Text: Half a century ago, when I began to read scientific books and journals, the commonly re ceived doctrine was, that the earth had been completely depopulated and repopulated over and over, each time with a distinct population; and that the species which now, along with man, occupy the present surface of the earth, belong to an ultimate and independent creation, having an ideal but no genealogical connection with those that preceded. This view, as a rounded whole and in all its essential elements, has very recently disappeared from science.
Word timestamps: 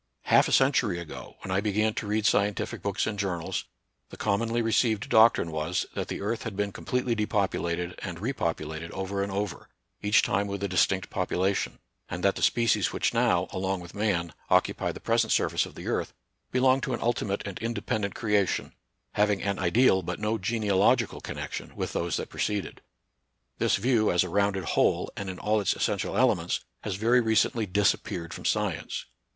Half 0.23 0.47
a 0.47 0.51
century 0.51 0.97
ago, 0.97 1.35
when 1.41 1.51
I 1.51 1.61
began 1.61 1.93
to 1.93 2.07
read 2.07 2.25
scientific 2.25 2.81
books 2.81 3.05
and 3.05 3.19
journals, 3.19 3.65
the 4.09 4.17
commonly 4.17 4.63
re 4.63 4.71
ceived 4.71 5.09
doctrine 5.09 5.51
was, 5.51 5.85
that 5.93 6.07
the 6.07 6.21
earth 6.21 6.41
had 6.41 6.55
been 6.57 6.71
completely 6.71 7.13
depopulated 7.13 7.93
and 8.01 8.19
repopulated 8.19 8.89
over 8.93 9.21
and 9.21 9.31
over, 9.31 9.69
each 10.01 10.23
time 10.23 10.47
with 10.47 10.63
a 10.63 10.67
distinct 10.67 11.11
population; 11.11 11.77
and 12.09 12.23
that 12.23 12.35
the 12.35 12.41
species 12.41 12.91
which 12.91 13.13
now, 13.13 13.47
along 13.51 13.79
with 13.79 13.93
man, 13.93 14.33
occupy 14.49 14.91
the 14.91 14.99
present 14.99 15.31
surface 15.31 15.67
of 15.67 15.75
the 15.75 15.85
earth, 15.87 16.13
belong 16.51 16.81
to 16.81 16.95
an 16.95 16.99
ultimate 17.03 17.45
and 17.47 17.59
independent 17.59 18.15
creation, 18.15 18.73
having 19.11 19.43
an 19.43 19.59
ideal 19.59 20.01
but 20.01 20.19
no 20.19 20.39
genealogical 20.39 21.21
connection 21.21 21.75
with 21.75 21.93
those 21.93 22.17
that 22.17 22.27
preceded. 22.29 22.81
This 23.59 23.75
view, 23.75 24.09
as 24.11 24.23
a 24.23 24.29
rounded 24.29 24.63
whole 24.63 25.11
and 25.15 25.29
in 25.29 25.37
all 25.37 25.61
its 25.61 25.75
essential 25.75 26.17
elements, 26.17 26.61
has 26.81 26.95
very 26.95 27.21
recently 27.21 27.67
disappeared 27.67 28.33
from 28.33 28.45
science. 28.45 29.05